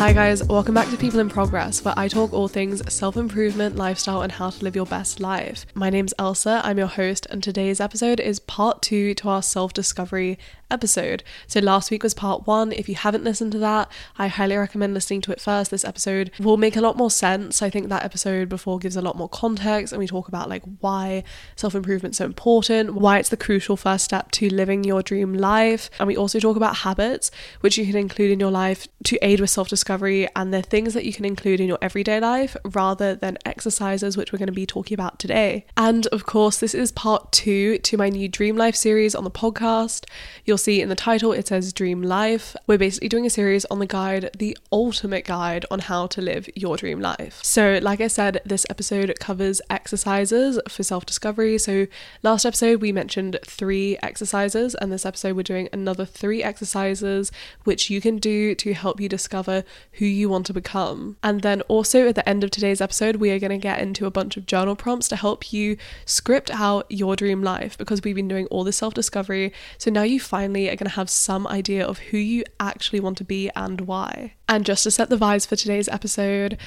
Hi, 0.00 0.14
guys, 0.14 0.42
welcome 0.44 0.74
back 0.74 0.88
to 0.88 0.96
People 0.96 1.20
in 1.20 1.28
Progress, 1.28 1.84
where 1.84 1.92
I 1.94 2.08
talk 2.08 2.32
all 2.32 2.48
things 2.48 2.80
self 2.90 3.18
improvement, 3.18 3.76
lifestyle, 3.76 4.22
and 4.22 4.32
how 4.32 4.48
to 4.48 4.64
live 4.64 4.74
your 4.74 4.86
best 4.86 5.20
life. 5.20 5.66
My 5.74 5.90
name's 5.90 6.14
Elser, 6.18 6.62
I'm 6.64 6.78
your 6.78 6.86
host, 6.86 7.26
and 7.28 7.42
today's 7.42 7.80
episode 7.80 8.18
is 8.18 8.40
part 8.40 8.80
two 8.80 9.12
to 9.16 9.28
our 9.28 9.42
self 9.42 9.74
discovery 9.74 10.38
episode. 10.70 11.22
So 11.46 11.60
last 11.60 11.90
week 11.90 12.02
was 12.02 12.14
part 12.14 12.46
one. 12.46 12.72
If 12.72 12.88
you 12.88 12.94
haven't 12.94 13.24
listened 13.24 13.52
to 13.52 13.58
that, 13.58 13.90
I 14.18 14.28
highly 14.28 14.56
recommend 14.56 14.94
listening 14.94 15.20
to 15.22 15.32
it 15.32 15.40
first. 15.40 15.70
This 15.70 15.84
episode 15.84 16.30
will 16.38 16.56
make 16.56 16.76
a 16.76 16.80
lot 16.80 16.96
more 16.96 17.10
sense. 17.10 17.62
I 17.62 17.70
think 17.70 17.88
that 17.88 18.04
episode 18.04 18.48
before 18.48 18.78
gives 18.78 18.96
a 18.96 19.02
lot 19.02 19.16
more 19.16 19.28
context 19.28 19.92
and 19.92 19.98
we 20.00 20.06
talk 20.06 20.28
about 20.28 20.48
like 20.48 20.62
why 20.80 21.24
self-improvement 21.56 22.14
is 22.14 22.18
so 22.18 22.24
important, 22.24 22.94
why 22.94 23.18
it's 23.18 23.28
the 23.28 23.36
crucial 23.36 23.76
first 23.76 24.04
step 24.04 24.30
to 24.32 24.48
living 24.48 24.84
your 24.84 25.02
dream 25.02 25.34
life. 25.34 25.90
And 25.98 26.06
we 26.06 26.16
also 26.16 26.38
talk 26.38 26.56
about 26.56 26.76
habits 26.76 27.30
which 27.60 27.78
you 27.78 27.86
can 27.86 27.96
include 27.96 28.30
in 28.30 28.40
your 28.40 28.50
life 28.50 28.86
to 29.04 29.18
aid 29.22 29.40
with 29.40 29.50
self-discovery 29.50 30.28
and 30.36 30.52
the 30.52 30.62
things 30.62 30.94
that 30.94 31.04
you 31.04 31.12
can 31.12 31.24
include 31.24 31.60
in 31.60 31.68
your 31.68 31.78
everyday 31.82 32.20
life 32.20 32.56
rather 32.64 33.14
than 33.14 33.38
exercises 33.44 34.16
which 34.16 34.32
we're 34.32 34.38
going 34.38 34.46
to 34.46 34.52
be 34.52 34.66
talking 34.66 34.94
about 34.94 35.18
today. 35.18 35.66
And 35.76 36.06
of 36.08 36.26
course, 36.26 36.58
this 36.58 36.74
is 36.74 36.92
part 36.92 37.32
2 37.32 37.78
to 37.78 37.96
my 37.96 38.08
new 38.08 38.28
dream 38.28 38.56
life 38.56 38.76
series 38.76 39.14
on 39.14 39.24
the 39.24 39.30
podcast. 39.30 40.06
You'll 40.44 40.58
see 40.60 40.80
in 40.80 40.88
the 40.88 40.94
title 40.94 41.32
it 41.32 41.48
says 41.48 41.72
Dream 41.72 42.02
Life. 42.02 42.54
We're 42.66 42.78
basically 42.78 43.08
doing 43.08 43.26
a 43.26 43.30
series 43.30 43.64
on 43.66 43.78
the 43.78 43.86
guide, 43.86 44.30
the 44.36 44.56
ultimate 44.70 45.24
guide 45.24 45.64
on 45.70 45.80
how 45.80 46.06
to 46.08 46.20
live 46.20 46.48
your 46.54 46.76
dream 46.76 47.00
life. 47.00 47.40
So, 47.42 47.78
like 47.82 48.00
I 48.00 48.06
said, 48.08 48.40
this 48.44 48.66
episode 48.68 49.12
covers 49.18 49.60
exercises 49.70 50.60
for 50.68 50.82
self 50.82 51.06
discovery. 51.06 51.56
So, 51.58 51.86
last 52.22 52.44
episode 52.44 52.80
we 52.80 52.92
mentioned 52.92 53.38
three 53.44 53.96
exercises, 54.02 54.74
and 54.74 54.92
this 54.92 55.06
episode 55.06 55.34
we're 55.34 55.42
doing 55.42 55.68
another 55.72 56.04
three 56.04 56.42
exercises 56.42 57.32
which 57.64 57.88
you 57.88 58.00
can 58.00 58.18
do 58.18 58.54
to 58.54 58.74
help 58.74 59.00
you 59.00 59.08
discover 59.08 59.64
who 59.92 60.04
you 60.04 60.28
want 60.28 60.46
to 60.46 60.52
become. 60.52 61.16
And 61.22 61.40
then 61.40 61.62
also 61.62 62.08
at 62.08 62.14
the 62.14 62.28
end 62.28 62.44
of 62.44 62.50
today's 62.50 62.80
episode, 62.80 63.16
we 63.16 63.30
are 63.30 63.38
going 63.38 63.50
to 63.50 63.58
get 63.58 63.80
into 63.80 64.04
a 64.06 64.10
bunch 64.10 64.36
of 64.36 64.46
journal 64.46 64.76
prompts 64.76 65.08
to 65.08 65.16
help 65.16 65.52
you 65.52 65.78
script 66.04 66.50
out 66.50 66.86
your 66.90 67.16
dream 67.16 67.42
life 67.42 67.78
because 67.78 68.02
we've 68.02 68.14
been 68.14 68.28
doing 68.28 68.46
all 68.46 68.62
this 68.62 68.76
self 68.76 68.92
discovery. 68.92 69.52
So 69.78 69.90
now 69.90 70.02
you 70.02 70.20
finally 70.20 70.49
finally 70.50 70.68
are 70.68 70.76
going 70.76 70.90
to 70.90 70.96
have 70.96 71.08
some 71.08 71.46
idea 71.46 71.86
of 71.86 71.98
who 72.10 72.18
you 72.18 72.42
actually 72.58 72.98
want 72.98 73.16
to 73.18 73.24
be 73.24 73.50
and 73.54 73.82
why. 73.82 74.34
And 74.48 74.66
just 74.66 74.82
to 74.82 74.90
set 74.90 75.08
the 75.08 75.16
vibes 75.16 75.46
for 75.46 75.54
today's 75.54 75.88
episode, 75.88 76.58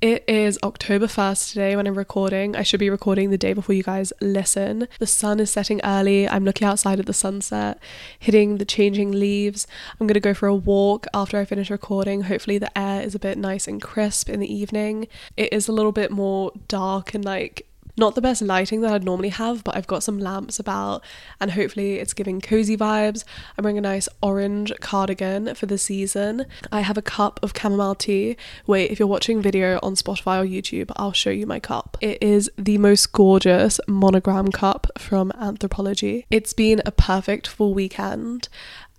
it 0.00 0.24
is 0.26 0.58
October 0.62 1.06
1st 1.06 1.52
today 1.52 1.76
when 1.76 1.86
I'm 1.86 1.98
recording. 1.98 2.56
I 2.56 2.62
should 2.62 2.80
be 2.80 2.88
recording 2.88 3.28
the 3.30 3.36
day 3.36 3.52
before 3.52 3.74
you 3.74 3.82
guys 3.82 4.12
listen. 4.22 4.88
The 4.98 5.06
sun 5.06 5.38
is 5.38 5.50
setting 5.50 5.82
early. 5.84 6.26
I'm 6.26 6.44
looking 6.46 6.66
outside 6.66 6.98
at 6.98 7.04
the 7.04 7.12
sunset, 7.12 7.78
hitting 8.18 8.56
the 8.56 8.64
changing 8.64 9.12
leaves. 9.12 9.66
I'm 10.00 10.06
going 10.06 10.14
to 10.14 10.20
go 10.20 10.34
for 10.34 10.46
a 10.46 10.54
walk 10.54 11.06
after 11.12 11.38
I 11.38 11.44
finish 11.44 11.70
recording. 11.70 12.22
Hopefully, 12.22 12.56
the 12.56 12.76
air 12.78 13.02
is 13.02 13.14
a 13.14 13.18
bit 13.18 13.36
nice 13.36 13.68
and 13.68 13.82
crisp 13.82 14.30
in 14.30 14.40
the 14.40 14.52
evening. 14.52 15.08
It 15.36 15.52
is 15.52 15.68
a 15.68 15.72
little 15.72 15.92
bit 15.92 16.10
more 16.10 16.52
dark 16.68 17.12
and 17.12 17.24
like 17.24 17.65
not 17.96 18.14
the 18.14 18.20
best 18.20 18.42
lighting 18.42 18.80
that 18.82 18.92
I'd 18.92 19.04
normally 19.04 19.30
have, 19.30 19.64
but 19.64 19.76
I've 19.76 19.86
got 19.86 20.02
some 20.02 20.18
lamps 20.18 20.58
about 20.58 21.02
and 21.40 21.52
hopefully 21.52 21.94
it's 21.96 22.12
giving 22.12 22.40
cozy 22.40 22.76
vibes. 22.76 23.24
I'm 23.56 23.64
wearing 23.64 23.78
a 23.78 23.82
nice 23.82 24.08
orange 24.22 24.72
cardigan 24.80 25.54
for 25.54 25.66
the 25.66 25.78
season. 25.78 26.46
I 26.70 26.80
have 26.80 26.98
a 26.98 27.02
cup 27.02 27.40
of 27.42 27.52
chamomile 27.56 27.94
tea. 27.94 28.36
Wait, 28.66 28.90
if 28.90 28.98
you're 28.98 29.08
watching 29.08 29.40
video 29.40 29.78
on 29.82 29.94
Spotify 29.94 30.42
or 30.42 30.46
YouTube, 30.46 30.92
I'll 30.96 31.12
show 31.12 31.30
you 31.30 31.46
my 31.46 31.60
cup. 31.60 31.96
It 32.00 32.22
is 32.22 32.50
the 32.56 32.78
most 32.78 33.12
gorgeous 33.12 33.80
monogram 33.88 34.52
cup 34.52 34.86
from 34.98 35.32
Anthropologie. 35.32 36.24
It's 36.30 36.52
been 36.52 36.82
a 36.84 36.92
perfect 36.92 37.46
full 37.46 37.74
weekend. 37.74 38.48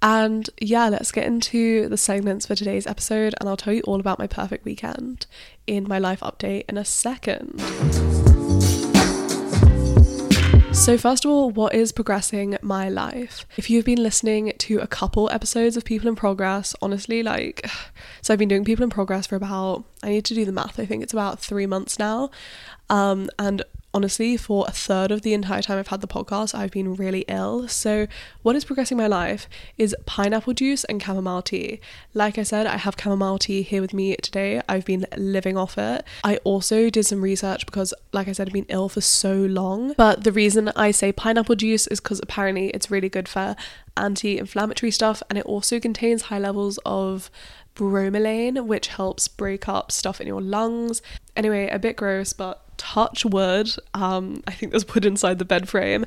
And 0.02 0.50
yeah, 0.62 0.90
let's 0.90 1.12
get 1.12 1.26
into 1.26 1.90
the 1.90 1.98
segments 1.98 2.46
for 2.46 2.54
today's 2.54 2.86
episode, 2.86 3.34
and 3.40 3.50
I'll 3.50 3.58
tell 3.58 3.74
you 3.74 3.82
all 3.82 4.00
about 4.00 4.20
my 4.20 4.28
perfect 4.28 4.64
weekend 4.64 5.26
in 5.66 5.88
my 5.88 5.98
life 5.98 6.20
update 6.20 6.66
in 6.70 6.78
a 6.78 6.86
second. 6.86 7.60
So, 10.78 10.98
first 10.98 11.26
of 11.26 11.32
all, 11.32 11.50
what 11.50 11.74
is 11.74 11.92
progressing 11.92 12.58
my 12.62 12.88
life? 12.88 13.46
If 13.58 13.70
you've 13.70 13.84
been 13.84 14.02
listening 14.02 14.54
to 14.58 14.80
a 14.80 14.88
couple 14.88 15.30
episodes 15.32 15.76
of 15.76 15.84
People 15.84 16.08
in 16.08 16.16
Progress, 16.16 16.76
honestly, 16.82 17.22
like, 17.24 17.68
so 18.22 18.32
I've 18.32 18.40
been 18.40 18.48
doing 18.48 18.64
People 18.64 18.84
in 18.84 18.90
Progress 18.90 19.28
for 19.28 19.36
about, 19.36 19.84
I 20.02 20.10
need 20.10 20.26
to 20.26 20.34
do 20.34 20.46
the 20.46 20.54
math, 20.54 20.80
I 20.80 20.86
think 20.86 21.04
it's 21.04 21.12
about 21.12 21.40
three 21.40 21.66
months 21.66 22.00
now. 22.00 22.30
Um, 22.90 23.30
and 23.38 23.64
honestly, 23.98 24.38
for 24.38 24.64
a 24.68 24.72
third 24.72 25.10
of 25.10 25.24
the 25.24 25.34
entire 25.34 25.64
time 25.64 25.80
I've 25.80 25.88
had 25.88 26.02
the 26.02 26.08
podcast, 26.08 26.54
I've 26.54 26.70
been 26.70 26.94
really 26.94 27.26
ill. 27.28 27.68
So, 27.68 28.06
what 28.44 28.56
is 28.56 28.64
progressing 28.64 28.96
my 28.96 29.08
life 29.08 29.50
is 29.76 29.96
pineapple 30.06 30.54
juice 30.54 30.84
and 30.84 31.02
chamomile 31.02 31.42
tea. 31.42 31.80
Like 32.14 32.38
I 32.38 32.44
said, 32.44 32.68
I 32.68 32.78
have 32.78 32.94
chamomile 33.02 33.40
tea 33.40 33.64
here 33.64 33.82
with 33.82 33.96
me 33.96 34.16
today. 34.18 34.62
I've 34.70 34.86
been 34.86 35.08
living 35.18 35.58
off 35.58 35.80
it. 35.80 36.04
I 36.24 36.38
also 36.44 36.92
did 36.92 37.08
some 37.08 37.24
research 37.24 37.66
because, 37.66 37.92
like 38.14 38.28
I 38.28 38.34
said, 38.34 38.50
I've 38.50 38.54
been 38.54 38.68
ill 38.70 38.88
for 38.88 39.02
so 39.02 39.34
long. 39.34 39.96
But 39.98 40.24
the 40.24 40.32
reason 40.32 40.70
I 40.76 40.92
say 40.92 41.12
pineapple 41.12 41.56
juice 41.56 41.88
is 41.88 42.00
because 42.00 42.20
apparently 42.22 42.68
it's 42.70 42.92
really 42.92 43.10
good 43.10 43.28
for 43.28 43.56
anti 43.98 44.38
inflammatory 44.38 44.92
stuff 44.92 45.24
and 45.28 45.40
it 45.40 45.46
also 45.48 45.80
contains 45.80 46.24
high 46.24 46.38
levels 46.38 46.78
of 46.86 47.32
bromelain, 47.74 48.68
which 48.68 48.90
helps 48.90 49.28
break 49.28 49.68
up 49.68 49.92
stuff 49.92 50.22
in 50.22 50.28
your 50.28 50.42
lungs. 50.42 51.02
Anyway, 51.36 51.68
a 51.70 51.80
bit 51.80 51.96
gross, 51.96 52.32
but 52.34 52.64
touch 52.78 53.26
wood. 53.26 53.70
Um, 53.94 54.44
I 54.48 54.52
think 54.52 54.72
there's 54.72 54.88
wood 54.94 55.06
inside 55.06 55.40
the 55.40 55.46
bed 55.46 55.68
frame. 55.68 56.06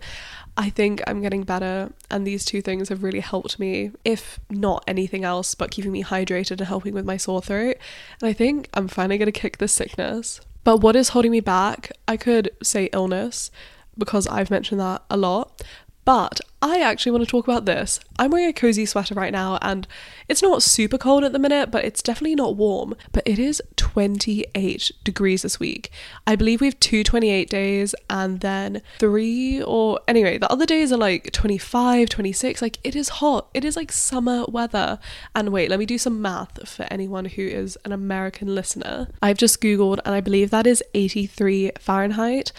I 0.57 0.69
think 0.69 1.03
I'm 1.07 1.23
getting 1.23 1.45
better, 1.45 1.93
and 2.11 2.27
these 2.27 2.45
two 2.45 2.61
things 2.61 2.89
have 2.89 3.03
really 3.03 3.21
helped 3.21 3.59
me, 3.59 3.93
if 4.05 4.41
not 4.51 4.85
anything 4.87 5.25
else, 5.25 5.55
but 5.55 5.71
keeping 5.71 5.93
me 5.93 6.03
hydrated 6.03 6.53
and 6.53 6.63
helping 6.63 6.93
with 6.93 7.05
my 7.05 7.17
sore 7.17 7.41
throat. 7.41 7.77
And 8.21 8.29
I 8.29 8.33
think 8.33 8.69
I'm 8.75 8.89
finally 8.89 9.19
to 9.25 9.33
kick 9.33 9.59
this 9.59 9.73
sickness. 9.73 10.41
But 10.65 10.79
what 10.79 10.97
is 10.97 11.11
holding 11.11 11.31
me 11.31 11.41
back? 11.41 11.93
I 12.07 12.17
could 12.17 12.51
say 12.63 12.91
illness 12.93 13.51
because 13.97 14.27
I've 14.27 14.51
mentioned 14.51 14.81
that 14.81 15.03
a 15.09 15.17
lot, 15.17 15.63
but 16.11 16.41
I 16.61 16.81
actually 16.81 17.13
want 17.13 17.23
to 17.23 17.31
talk 17.31 17.47
about 17.47 17.67
this. 17.67 18.01
I'm 18.19 18.33
wearing 18.33 18.49
a 18.49 18.53
cozy 18.53 18.85
sweater 18.85 19.15
right 19.15 19.31
now 19.33 19.61
and 19.63 19.87
it's 20.29 20.43
not 20.43 20.61
super 20.61 20.99
cold 20.99 21.23
at 21.23 21.33
the 21.33 21.39
minute, 21.39 21.71
but 21.71 21.85
it's 21.85 22.03
definitely 22.03 22.35
not 22.35 22.57
warm. 22.57 22.97
But 23.13 23.23
it 23.27 23.39
is 23.39 23.63
28 23.77 24.91
degrees 25.05 25.43
this 25.43 25.61
week. 25.61 25.93
I 26.27 26.35
believe 26.35 26.61
we 26.61 26.67
have 26.67 26.81
two 26.81 27.05
28 27.05 27.49
days 27.49 27.95
and 28.11 28.41
then 28.41 28.83
three 28.99 29.63
or 29.63 30.01
anyway, 30.09 30.37
the 30.37 30.51
other 30.51 30.67
days 30.67 30.91
are 30.91 30.97
like 30.97 31.31
25, 31.31 32.09
26. 32.09 32.61
Like 32.61 32.79
it 32.83 32.97
is 32.97 33.09
hot. 33.09 33.49
It 33.55 33.65
is 33.65 33.77
like 33.77 33.93
summer 33.93 34.45
weather. 34.49 34.99
And 35.37 35.51
wait, 35.51 35.71
let 35.71 35.79
me 35.79 35.87
do 35.87 35.97
some 35.97 36.21
math 36.21 36.69
for 36.69 36.89
anyone 36.91 37.27
who 37.27 37.43
is 37.43 37.79
an 37.85 37.93
American 37.93 38.53
listener. 38.53 39.07
I've 39.23 39.39
just 39.39 39.61
Googled 39.61 40.01
and 40.05 40.13
I 40.13 40.21
believe 40.21 40.51
that 40.51 40.67
is 40.67 40.83
83 40.93 41.71
Fahrenheit. 41.79 42.51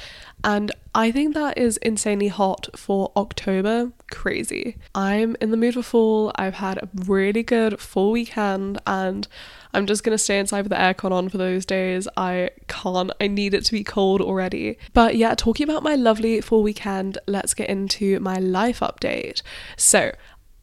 And 0.41 0.71
I 0.93 1.11
think 1.11 1.33
that 1.35 1.57
is 1.57 1.77
insanely 1.77 2.27
hot 2.27 2.67
for 2.75 3.13
October. 3.15 3.93
Crazy. 4.11 4.77
I'm 4.93 5.37
in 5.39 5.51
the 5.51 5.57
mood 5.57 5.75
for 5.75 5.83
fall. 5.83 6.31
I've 6.35 6.55
had 6.55 6.77
a 6.79 6.89
really 7.05 7.43
good 7.43 7.79
full 7.79 8.11
weekend 8.11 8.81
and 8.85 9.25
I'm 9.73 9.85
just 9.85 10.03
gonna 10.03 10.17
stay 10.17 10.37
inside 10.37 10.63
with 10.63 10.71
the 10.71 10.75
aircon 10.75 11.11
on 11.11 11.29
for 11.29 11.37
those 11.37 11.65
days. 11.65 12.09
I 12.17 12.49
can't, 12.67 13.11
I 13.21 13.27
need 13.27 13.53
it 13.53 13.63
to 13.65 13.71
be 13.71 13.85
cold 13.85 14.19
already. 14.19 14.77
But 14.93 15.15
yeah, 15.15 15.33
talking 15.33 15.63
about 15.63 15.81
my 15.81 15.95
lovely 15.95 16.41
full 16.41 16.61
weekend, 16.61 17.17
let's 17.25 17.53
get 17.53 17.69
into 17.69 18.19
my 18.19 18.35
life 18.35 18.81
update. 18.81 19.41
So, 19.77 20.11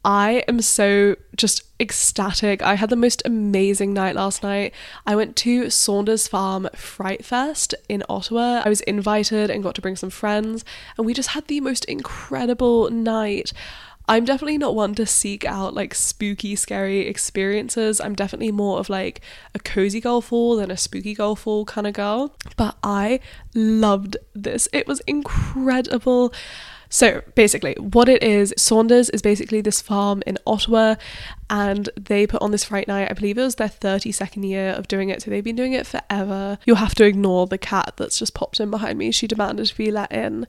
I 0.08 0.42
am 0.48 0.62
so 0.62 1.16
just 1.36 1.64
ecstatic. 1.78 2.62
I 2.62 2.76
had 2.76 2.88
the 2.88 2.96
most 2.96 3.20
amazing 3.26 3.92
night 3.92 4.14
last 4.14 4.42
night. 4.42 4.72
I 5.06 5.14
went 5.14 5.36
to 5.36 5.68
Saunders 5.68 6.26
Farm 6.26 6.66
Fright 6.74 7.26
Fest 7.26 7.74
in 7.90 8.02
Ottawa. 8.08 8.62
I 8.64 8.70
was 8.70 8.80
invited 8.80 9.50
and 9.50 9.62
got 9.62 9.74
to 9.74 9.82
bring 9.82 9.96
some 9.96 10.08
friends, 10.08 10.64
and 10.96 11.04
we 11.04 11.12
just 11.12 11.28
had 11.30 11.46
the 11.46 11.60
most 11.60 11.84
incredible 11.84 12.88
night. 12.88 13.52
I'm 14.08 14.24
definitely 14.24 14.56
not 14.56 14.74
one 14.74 14.94
to 14.94 15.04
seek 15.04 15.44
out 15.44 15.74
like 15.74 15.94
spooky, 15.94 16.56
scary 16.56 17.00
experiences. 17.00 18.00
I'm 18.00 18.14
definitely 18.14 18.50
more 18.50 18.78
of 18.78 18.88
like 18.88 19.20
a 19.54 19.58
cozy 19.58 20.00
girl 20.00 20.22
fall 20.22 20.56
than 20.56 20.70
a 20.70 20.78
spooky 20.78 21.12
girl 21.12 21.36
fall 21.36 21.66
kind 21.66 21.86
of 21.86 21.92
girl. 21.92 22.34
But 22.56 22.78
I 22.82 23.20
loved 23.54 24.16
this. 24.34 24.70
It 24.72 24.88
was 24.88 25.00
incredible. 25.00 26.32
So 26.88 27.22
basically, 27.34 27.74
what 27.74 28.08
it 28.08 28.22
is, 28.22 28.54
Saunders 28.56 29.10
is 29.10 29.22
basically 29.22 29.60
this 29.60 29.82
farm 29.82 30.22
in 30.26 30.38
Ottawa, 30.46 30.94
and 31.50 31.88
they 31.96 32.26
put 32.26 32.42
on 32.42 32.50
this 32.50 32.64
Fright 32.64 32.88
Night. 32.88 33.10
I 33.10 33.14
believe 33.14 33.38
it 33.38 33.42
was 33.42 33.56
their 33.56 33.68
32nd 33.68 34.48
year 34.48 34.70
of 34.70 34.88
doing 34.88 35.08
it, 35.08 35.22
so 35.22 35.30
they've 35.30 35.44
been 35.44 35.56
doing 35.56 35.72
it 35.72 35.86
forever. 35.86 36.58
You'll 36.66 36.76
have 36.76 36.94
to 36.96 37.04
ignore 37.04 37.46
the 37.46 37.58
cat 37.58 37.94
that's 37.96 38.18
just 38.18 38.34
popped 38.34 38.60
in 38.60 38.70
behind 38.70 38.98
me. 38.98 39.10
She 39.10 39.26
demanded 39.26 39.66
to 39.66 39.76
be 39.76 39.90
let 39.90 40.12
in. 40.12 40.46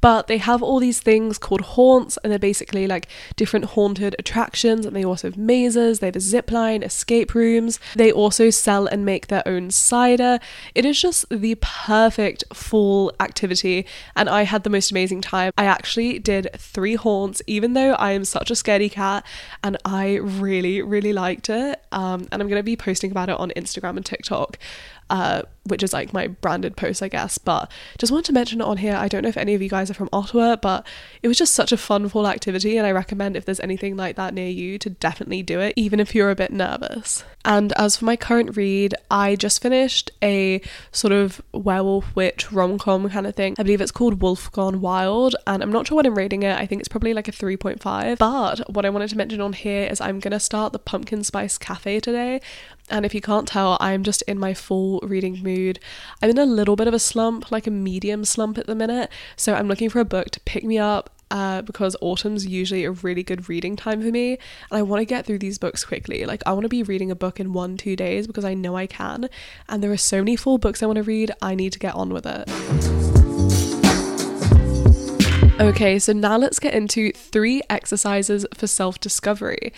But 0.00 0.28
they 0.28 0.38
have 0.38 0.62
all 0.62 0.80
these 0.80 1.00
things 1.00 1.36
called 1.36 1.60
haunts, 1.60 2.16
and 2.18 2.30
they're 2.30 2.38
basically 2.38 2.86
like 2.86 3.06
different 3.36 3.66
haunted 3.66 4.16
attractions, 4.18 4.86
and 4.86 4.96
they 4.96 5.04
also 5.04 5.28
have 5.28 5.36
mazes, 5.36 5.98
they 5.98 6.06
have 6.06 6.16
a 6.16 6.20
zip 6.20 6.50
line, 6.50 6.82
escape 6.82 7.34
rooms. 7.34 7.78
They 7.94 8.10
also 8.10 8.48
sell 8.50 8.86
and 8.86 9.04
make 9.04 9.26
their 9.26 9.46
own 9.46 9.70
cider. 9.70 10.38
It 10.74 10.86
is 10.86 11.00
just 11.00 11.28
the 11.28 11.56
perfect 11.60 12.44
fall 12.52 13.12
activity, 13.20 13.86
and 14.16 14.28
I 14.28 14.44
had 14.44 14.64
the 14.64 14.70
most 14.70 14.90
amazing 14.90 15.20
time. 15.20 15.52
I 15.58 15.66
actually 15.66 16.18
did 16.18 16.48
three 16.56 16.94
haunts, 16.94 17.42
even 17.46 17.74
though 17.74 17.92
I 17.94 18.12
am 18.12 18.24
such 18.24 18.50
a 18.50 18.54
scaredy 18.54 18.90
cat, 18.90 19.24
and 19.62 19.76
I 19.84 20.16
really, 20.40 20.82
really 20.82 21.12
liked 21.12 21.48
it. 21.48 21.82
Um, 21.92 22.28
and 22.32 22.42
I'm 22.42 22.48
going 22.48 22.58
to 22.58 22.64
be 22.64 22.76
posting 22.76 23.10
about 23.10 23.28
it 23.28 23.36
on 23.36 23.50
Instagram 23.56 23.96
and 23.96 24.04
TikTok 24.04 24.58
uh, 25.10 25.42
which 25.64 25.82
is 25.82 25.92
like 25.92 26.12
my 26.12 26.26
branded 26.26 26.76
post, 26.76 27.02
I 27.02 27.08
guess. 27.08 27.36
But 27.36 27.70
just 27.98 28.12
wanted 28.12 28.26
to 28.26 28.32
mention 28.32 28.60
it 28.60 28.64
on 28.64 28.78
here. 28.78 28.94
I 28.94 29.08
don't 29.08 29.22
know 29.22 29.28
if 29.28 29.36
any 29.36 29.54
of 29.54 29.60
you 29.60 29.68
guys 29.68 29.90
are 29.90 29.94
from 29.94 30.08
Ottawa, 30.12 30.56
but 30.56 30.86
it 31.22 31.28
was 31.28 31.36
just 31.36 31.52
such 31.52 31.72
a 31.72 31.76
fun 31.76 32.08
fall 32.08 32.26
activity, 32.26 32.78
and 32.78 32.86
I 32.86 32.92
recommend 32.92 33.36
if 33.36 33.44
there's 33.44 33.60
anything 33.60 33.96
like 33.96 34.16
that 34.16 34.32
near 34.32 34.48
you 34.48 34.78
to 34.78 34.90
definitely 34.90 35.42
do 35.42 35.60
it, 35.60 35.74
even 35.76 36.00
if 36.00 36.14
you're 36.14 36.30
a 36.30 36.36
bit 36.36 36.52
nervous. 36.52 37.24
And 37.44 37.72
as 37.76 37.96
for 37.96 38.04
my 38.04 38.16
current 38.16 38.56
read, 38.56 38.94
I 39.10 39.34
just 39.34 39.62
finished 39.62 40.10
a 40.22 40.60
sort 40.92 41.12
of 41.12 41.40
werewolf 41.52 42.14
witch 42.14 42.52
rom 42.52 42.78
com 42.78 43.08
kind 43.08 43.26
of 43.26 43.34
thing. 43.34 43.56
I 43.58 43.62
believe 43.62 43.80
it's 43.80 43.90
called 43.90 44.22
Wolf 44.22 44.50
Gone 44.52 44.80
Wild, 44.80 45.36
and 45.46 45.62
I'm 45.62 45.72
not 45.72 45.86
sure 45.86 45.96
what 45.96 46.06
I'm 46.06 46.16
rating 46.16 46.42
it. 46.42 46.56
I 46.56 46.66
think 46.66 46.80
it's 46.80 46.88
probably 46.88 47.14
like 47.14 47.28
a 47.28 47.32
3.5. 47.32 48.18
But 48.18 48.70
what 48.72 48.84
I 48.84 48.90
wanted 48.90 49.10
to 49.10 49.16
mention 49.16 49.40
on 49.40 49.54
here 49.54 49.86
is 49.86 50.00
I'm 50.00 50.20
gonna 50.20 50.40
start 50.40 50.72
the 50.72 50.78
Pumpkin 50.78 51.24
Spice 51.24 51.58
Cafe 51.58 52.00
today. 52.00 52.40
And 52.90 53.06
if 53.06 53.14
you 53.14 53.20
can't 53.20 53.46
tell, 53.48 53.76
I'm 53.80 54.02
just 54.02 54.22
in 54.22 54.38
my 54.38 54.54
full 54.54 55.00
reading 55.02 55.42
mood. 55.42 55.78
I'm 56.22 56.30
in 56.30 56.38
a 56.38 56.44
little 56.44 56.76
bit 56.76 56.88
of 56.88 56.94
a 56.94 56.98
slump, 56.98 57.50
like 57.50 57.66
a 57.66 57.70
medium 57.70 58.24
slump 58.24 58.58
at 58.58 58.66
the 58.66 58.74
minute. 58.74 59.10
So 59.36 59.54
I'm 59.54 59.68
looking 59.68 59.88
for 59.88 60.00
a 60.00 60.04
book 60.04 60.30
to 60.30 60.40
pick 60.40 60.64
me 60.64 60.78
up 60.78 61.10
uh, 61.30 61.62
because 61.62 61.96
autumn's 62.00 62.46
usually 62.46 62.84
a 62.84 62.90
really 62.90 63.22
good 63.22 63.48
reading 63.48 63.76
time 63.76 64.02
for 64.02 64.08
me 64.10 64.32
and 64.32 64.78
I 64.78 64.82
want 64.82 65.00
to 65.00 65.04
get 65.04 65.24
through 65.24 65.38
these 65.38 65.58
books 65.58 65.84
quickly. 65.84 66.26
Like, 66.26 66.42
I 66.44 66.52
want 66.52 66.64
to 66.64 66.68
be 66.68 66.82
reading 66.82 67.10
a 67.10 67.16
book 67.16 67.38
in 67.38 67.52
one, 67.52 67.76
two 67.76 67.94
days 67.94 68.26
because 68.26 68.44
I 68.44 68.54
know 68.54 68.76
I 68.76 68.86
can. 68.86 69.28
And 69.68 69.82
there 69.82 69.92
are 69.92 69.96
so 69.96 70.18
many 70.18 70.36
full 70.36 70.58
books 70.58 70.82
I 70.82 70.86
want 70.86 70.96
to 70.96 71.02
read, 71.02 71.30
I 71.40 71.54
need 71.54 71.72
to 71.72 71.78
get 71.78 71.94
on 71.94 72.12
with 72.12 72.26
it. 72.26 72.48
Okay, 75.60 75.98
so 75.98 76.14
now 76.14 76.38
let's 76.38 76.58
get 76.58 76.72
into 76.72 77.12
three 77.12 77.60
exercises 77.68 78.46
for 78.54 78.66
self 78.66 78.98
discovery. 78.98 79.74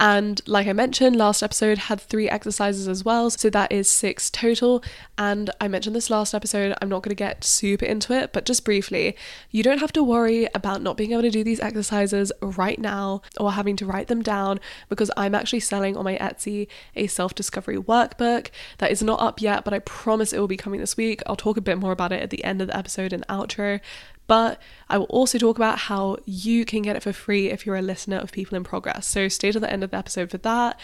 And 0.00 0.40
like 0.46 0.66
I 0.66 0.72
mentioned, 0.72 1.16
last 1.16 1.42
episode 1.42 1.76
had 1.76 2.00
three 2.00 2.26
exercises 2.26 2.88
as 2.88 3.04
well, 3.04 3.28
so 3.28 3.50
that 3.50 3.70
is 3.70 3.86
six 3.86 4.30
total. 4.30 4.82
And 5.18 5.50
I 5.60 5.68
mentioned 5.68 5.94
this 5.94 6.08
last 6.08 6.32
episode, 6.32 6.74
I'm 6.80 6.88
not 6.88 7.02
going 7.02 7.10
to 7.10 7.14
get 7.14 7.44
super 7.44 7.84
into 7.84 8.14
it, 8.14 8.32
but 8.32 8.46
just 8.46 8.64
briefly, 8.64 9.14
you 9.50 9.62
don't 9.62 9.80
have 9.80 9.92
to 9.92 10.02
worry 10.02 10.48
about 10.54 10.80
not 10.80 10.96
being 10.96 11.12
able 11.12 11.20
to 11.20 11.30
do 11.30 11.44
these 11.44 11.60
exercises 11.60 12.32
right 12.40 12.78
now 12.78 13.20
or 13.38 13.52
having 13.52 13.76
to 13.76 13.84
write 13.84 14.08
them 14.08 14.22
down 14.22 14.58
because 14.88 15.10
I'm 15.18 15.34
actually 15.34 15.60
selling 15.60 15.98
on 15.98 16.04
my 16.04 16.16
Etsy 16.16 16.68
a 16.96 17.06
self 17.06 17.34
discovery 17.34 17.76
workbook 17.76 18.48
that 18.78 18.90
is 18.90 19.02
not 19.02 19.20
up 19.20 19.42
yet, 19.42 19.64
but 19.64 19.74
I 19.74 19.80
promise 19.80 20.32
it 20.32 20.40
will 20.40 20.48
be 20.48 20.56
coming 20.56 20.80
this 20.80 20.96
week. 20.96 21.20
I'll 21.26 21.36
talk 21.36 21.58
a 21.58 21.60
bit 21.60 21.76
more 21.76 21.92
about 21.92 22.12
it 22.12 22.22
at 22.22 22.30
the 22.30 22.42
end 22.42 22.62
of 22.62 22.68
the 22.68 22.76
episode 22.76 23.12
and 23.12 23.26
outro. 23.28 23.80
But 24.30 24.62
I 24.88 24.96
will 24.96 25.06
also 25.06 25.38
talk 25.38 25.56
about 25.56 25.76
how 25.76 26.18
you 26.24 26.64
can 26.64 26.82
get 26.82 26.94
it 26.94 27.02
for 27.02 27.12
free 27.12 27.50
if 27.50 27.66
you're 27.66 27.74
a 27.74 27.82
listener 27.82 28.18
of 28.18 28.30
People 28.30 28.56
in 28.56 28.62
Progress. 28.62 29.08
So 29.08 29.26
stay 29.26 29.50
to 29.50 29.58
the 29.58 29.68
end 29.68 29.82
of 29.82 29.90
the 29.90 29.96
episode 29.96 30.30
for 30.30 30.38
that. 30.38 30.78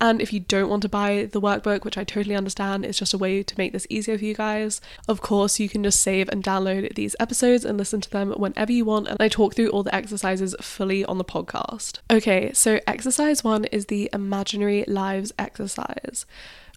And 0.00 0.20
if 0.20 0.32
you 0.32 0.40
don't 0.40 0.68
want 0.68 0.82
to 0.82 0.88
buy 0.88 1.28
the 1.30 1.40
workbook, 1.40 1.84
which 1.84 1.96
I 1.96 2.02
totally 2.02 2.34
understand, 2.34 2.84
it's 2.84 2.98
just 2.98 3.14
a 3.14 3.18
way 3.18 3.44
to 3.44 3.54
make 3.56 3.72
this 3.72 3.86
easier 3.88 4.18
for 4.18 4.24
you 4.24 4.34
guys. 4.34 4.80
Of 5.06 5.20
course, 5.20 5.60
you 5.60 5.68
can 5.68 5.84
just 5.84 6.00
save 6.00 6.28
and 6.30 6.42
download 6.42 6.92
these 6.96 7.14
episodes 7.20 7.64
and 7.64 7.78
listen 7.78 8.00
to 8.00 8.10
them 8.10 8.32
whenever 8.32 8.72
you 8.72 8.84
want. 8.84 9.06
And 9.06 9.18
I 9.20 9.28
talk 9.28 9.54
through 9.54 9.68
all 9.68 9.84
the 9.84 9.94
exercises 9.94 10.56
fully 10.60 11.04
on 11.04 11.18
the 11.18 11.24
podcast. 11.24 12.00
Okay, 12.10 12.52
so 12.54 12.80
exercise 12.88 13.44
one 13.44 13.66
is 13.66 13.86
the 13.86 14.10
imaginary 14.12 14.84
lives 14.88 15.32
exercise. 15.38 16.26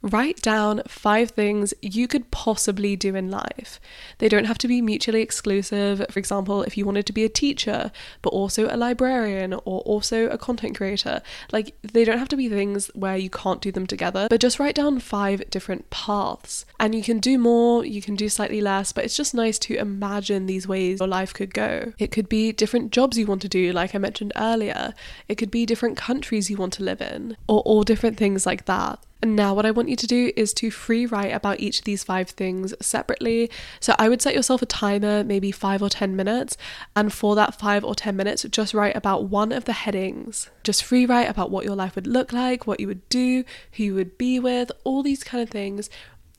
Write 0.05 0.41
down 0.41 0.81
five 0.85 1.31
things 1.31 1.73
you 1.81 2.09
could 2.09 2.29
possibly 2.29 2.97
do 2.97 3.15
in 3.15 3.31
life. 3.31 3.79
They 4.17 4.27
don't 4.27 4.44
have 4.44 4.57
to 4.57 4.67
be 4.67 4.81
mutually 4.81 5.21
exclusive. 5.21 6.05
For 6.09 6.19
example, 6.19 6.61
if 6.63 6.77
you 6.77 6.85
wanted 6.85 7.05
to 7.05 7.13
be 7.13 7.23
a 7.23 7.29
teacher, 7.29 7.89
but 8.21 8.31
also 8.31 8.67
a 8.67 8.75
librarian 8.75 9.53
or 9.53 9.79
also 9.81 10.27
a 10.27 10.38
content 10.38 10.75
creator, 10.75 11.21
like 11.53 11.73
they 11.81 12.03
don't 12.03 12.19
have 12.19 12.27
to 12.29 12.35
be 12.35 12.50
things 12.50 12.91
where 12.94 13.15
you 13.15 13.29
can't 13.29 13.61
do 13.61 13.71
them 13.71 13.88
together, 13.88 14.27
but 14.29 14.41
just 14.41 14.59
write 14.59 14.75
down 14.75 15.00
five 15.00 15.50
different 15.50 15.89
paths. 15.89 16.65
And 16.81 16.94
you 16.94 17.01
can 17.01 17.19
do 17.19 17.38
more, 17.38 17.85
you 17.85 18.01
can 18.01 18.17
do 18.17 18.27
slightly 18.27 18.59
less, 18.59 18.91
but 18.91 19.05
it's 19.05 19.15
just 19.15 19.33
nice 19.33 19.57
to 19.59 19.75
imagine 19.75 20.47
these 20.47 20.67
ways 20.67 21.00
your 21.00 21.07
life 21.07 21.33
could 21.33 21.53
go. 21.53 21.94
It 21.97 22.11
could 22.11 22.27
be 22.27 22.51
different 22.51 22.91
jobs 22.91 23.17
you 23.17 23.25
want 23.25 23.41
to 23.44 23.47
do, 23.47 23.71
like 23.71 23.95
I 23.95 24.00
mentioned 24.00 24.33
earlier, 24.35 24.94
it 25.29 25.35
could 25.35 25.50
be 25.50 25.65
different 25.65 25.95
countries 25.95 26.50
you 26.50 26.57
want 26.57 26.73
to 26.73 26.83
live 26.83 27.01
in, 27.01 27.38
or 27.47 27.61
all 27.61 27.83
different 27.83 28.17
things 28.17 28.45
like 28.45 28.65
that. 28.65 29.00
And 29.24 29.38
now, 29.38 29.54
what 29.54 29.66
I 29.66 29.72
want 29.72 29.88
you 29.88 29.96
to 29.96 30.06
do 30.06 30.34
is 30.36 30.54
to 30.56 30.70
free 30.70 31.06
write 31.06 31.34
about 31.34 31.62
each 31.62 31.80
of 31.80 31.86
these 31.86 32.04
five 32.04 32.31
things 32.31 32.74
separately. 32.81 33.50
So, 33.80 33.96
I 33.98 34.10
would 34.10 34.22
set 34.22 34.36
yourself 34.36 34.62
a 34.62 34.66
timer, 34.66 35.24
maybe 35.24 35.50
five 35.50 35.81
or 35.81 35.88
10 35.88 36.14
minutes. 36.14 36.58
And 36.94 37.14
for 37.14 37.34
that 37.36 37.58
five 37.58 37.86
or 37.86 37.96
10 37.96 38.18
minutes, 38.18 38.44
just 38.44 38.74
write 38.74 38.98
about 38.98 39.30
one 39.30 39.54
of 39.54 39.64
the 39.64 39.72
headings. 39.72 40.50
Just 40.62 40.84
free 40.84 41.06
write 41.06 41.30
about 41.30 41.52
what 41.52 41.64
your 41.64 41.74
life 41.74 41.96
would 41.96 42.06
look 42.06 42.34
like, 42.34 42.68
what 42.68 42.81
you 42.81 42.88
would 42.88 43.08
do, 43.08 43.46
who 43.72 43.84
you 43.84 43.96
would 43.96 44.18
be 44.18 44.42
with, 44.42 44.74
all 44.84 45.02
these 45.02 45.24
kind 45.24 45.42
of 45.42 45.50
things. 45.50 45.90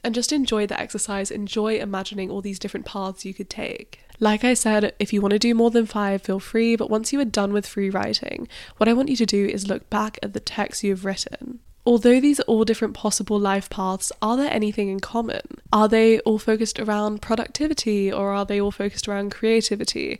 And 0.04 0.14
just 0.14 0.30
enjoy 0.30 0.66
the 0.66 0.78
exercise, 0.78 1.30
enjoy 1.30 1.76
imagining 1.76 2.30
all 2.30 2.42
these 2.42 2.58
different 2.58 2.84
paths 2.84 3.24
you 3.24 3.32
could 3.32 3.48
take. 3.48 4.00
Like 4.20 4.44
I 4.44 4.52
said, 4.52 4.92
if 4.98 5.10
you 5.10 5.22
want 5.22 5.32
to 5.32 5.38
do 5.38 5.54
more 5.54 5.70
than 5.70 5.86
five, 5.86 6.20
feel 6.20 6.38
free, 6.38 6.76
but 6.76 6.90
once 6.90 7.14
you 7.14 7.20
are 7.20 7.24
done 7.24 7.54
with 7.54 7.66
free 7.66 7.88
writing, 7.88 8.46
what 8.76 8.90
I 8.90 8.92
want 8.92 9.08
you 9.08 9.16
to 9.16 9.24
do 9.24 9.46
is 9.46 9.68
look 9.68 9.88
back 9.88 10.18
at 10.22 10.34
the 10.34 10.38
text 10.38 10.84
you've 10.84 11.06
written. 11.06 11.60
Although 11.86 12.18
these 12.18 12.40
are 12.40 12.44
all 12.44 12.64
different 12.64 12.94
possible 12.94 13.38
life 13.38 13.68
paths, 13.68 14.10
are 14.22 14.38
there 14.38 14.50
anything 14.50 14.88
in 14.88 15.00
common? 15.00 15.42
Are 15.70 15.86
they 15.86 16.18
all 16.20 16.38
focused 16.38 16.80
around 16.80 17.20
productivity 17.20 18.10
or 18.10 18.30
are 18.30 18.46
they 18.46 18.58
all 18.58 18.70
focused 18.70 19.06
around 19.06 19.32
creativity? 19.32 20.18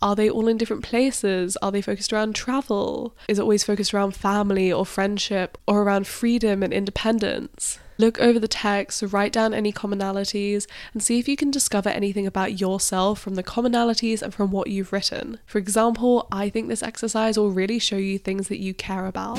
Are 0.00 0.14
they 0.14 0.30
all 0.30 0.46
in 0.46 0.56
different 0.56 0.84
places? 0.84 1.56
Are 1.60 1.72
they 1.72 1.82
focused 1.82 2.12
around 2.12 2.34
travel? 2.34 3.14
Is 3.28 3.38
it 3.38 3.42
always 3.42 3.64
focused 3.64 3.92
around 3.92 4.14
family 4.14 4.72
or 4.72 4.86
friendship 4.86 5.58
or 5.66 5.82
around 5.82 6.06
freedom 6.06 6.62
and 6.62 6.72
independence? 6.72 7.80
Look 7.98 8.18
over 8.18 8.38
the 8.38 8.48
text, 8.48 9.02
write 9.08 9.32
down 9.32 9.52
any 9.52 9.74
commonalities, 9.74 10.66
and 10.94 11.02
see 11.02 11.18
if 11.18 11.28
you 11.28 11.36
can 11.36 11.50
discover 11.50 11.90
anything 11.90 12.26
about 12.26 12.58
yourself 12.58 13.20
from 13.20 13.34
the 13.34 13.42
commonalities 13.42 14.22
and 14.22 14.32
from 14.32 14.52
what 14.52 14.68
you've 14.68 14.92
written. 14.92 15.38
For 15.44 15.58
example, 15.58 16.26
I 16.32 16.48
think 16.48 16.68
this 16.68 16.82
exercise 16.82 17.36
will 17.36 17.50
really 17.50 17.78
show 17.78 17.98
you 17.98 18.16
things 18.16 18.48
that 18.48 18.58
you 18.58 18.72
care 18.72 19.04
about. 19.04 19.38